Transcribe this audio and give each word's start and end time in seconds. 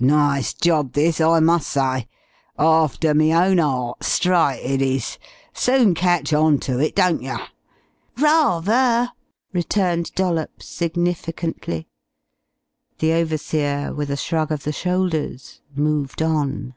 "Nice 0.00 0.52
job 0.52 0.94
this, 0.94 1.20
I 1.20 1.38
must 1.38 1.68
sy. 1.70 2.08
Arfter 2.58 3.14
me 3.14 3.32
own 3.32 3.60
'eart, 3.60 4.02
strite 4.02 4.60
it 4.64 4.82
is. 4.82 5.16
Soon 5.54 5.94
catch 5.94 6.32
on 6.32 6.58
to 6.66 6.80
it, 6.80 6.96
don't 6.96 7.22
yer?" 7.22 7.38
"Ra 8.18 8.60
ther!" 8.60 9.12
returned 9.52 10.12
Dollops 10.16 10.66
significantly. 10.66 11.86
The 12.98 13.12
overseer, 13.12 13.94
with 13.94 14.10
a 14.10 14.16
shrug 14.16 14.50
of 14.50 14.64
the 14.64 14.72
shoulders, 14.72 15.60
moved 15.76 16.20
on. 16.20 16.74